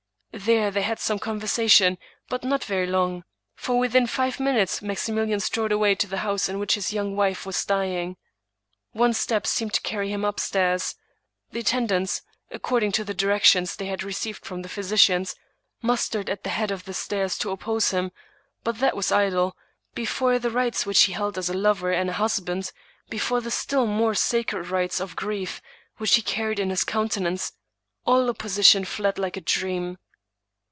There 0.33 0.71
they 0.71 0.81
had 0.83 0.97
some 0.97 1.19
con 1.19 1.41
versation, 1.41 1.97
but 2.29 2.43
not 2.45 2.63
very 2.63 2.87
long, 2.87 3.25
for 3.53 3.77
within 3.77 4.07
five 4.07 4.39
minutes 4.39 4.79
Maxi 4.79 5.11
milian 5.13 5.41
strode 5.41 5.73
away 5.73 5.93
to 5.95 6.07
the 6.07 6.19
house 6.19 6.47
in 6.47 6.57
which 6.57 6.75
his 6.75 6.93
young 6.93 7.17
wife 7.17 7.45
was 7.45 7.65
dying. 7.65 8.15
One 8.93 9.13
step 9.13 9.45
seemed 9.45 9.73
to 9.73 9.81
carry 9.81 10.09
him 10.09 10.23
upstairs. 10.23 10.95
The 11.51 11.59
attendants, 11.59 12.21
according 12.49 12.93
to 12.93 13.03
the 13.03 13.13
directions 13.13 13.75
they 13.75 13.87
had 13.87 14.03
received 14.03 14.45
from 14.45 14.61
the 14.61 14.69
physicians, 14.69 15.35
mustered 15.81 16.29
at 16.29 16.43
the 16.45 16.49
head 16.49 16.71
of 16.71 16.85
the 16.85 16.93
stairs 16.93 17.37
to 17.39 17.51
oppose 17.51 17.91
him. 17.91 18.13
But 18.63 18.79
that 18.79 18.95
was 18.95 19.11
idle: 19.11 19.57
before 19.93 20.39
the 20.39 20.49
rights 20.49 20.85
which 20.85 21.03
he 21.03 21.11
held 21.13 21.37
as 21.37 21.49
a 21.49 21.53
lover 21.53 21.91
and 21.91 22.09
a 22.09 22.13
husband— 22.13 22.71
^before 23.11 23.43
the 23.43 23.51
still 23.51 23.85
more 23.85 24.15
sacred 24.15 24.69
rights 24.69 25.01
of 25.01 25.17
grief, 25.17 25.61
which 25.97 26.15
he 26.15 26.21
carried 26.21 26.57
in 26.57 26.69
his 26.69 26.85
countenance,, 26.85 27.51
all 28.07 28.29
opposition 28.29 28.85
fled 28.85 29.19
like 29.19 29.35
a 29.35 29.41
dream. 29.41 29.97